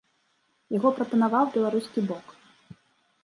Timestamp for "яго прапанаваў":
0.77-1.45